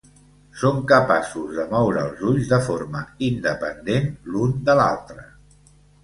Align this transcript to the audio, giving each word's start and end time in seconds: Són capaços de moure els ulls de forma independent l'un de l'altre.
Són 0.59 0.77
capaços 0.91 1.51
de 1.57 1.65
moure 1.73 1.99
els 2.05 2.23
ulls 2.31 2.49
de 2.53 2.57
forma 2.69 3.01
independent 3.27 4.09
l'un 4.37 4.55
de 4.71 4.75
l'altre. 4.81 5.27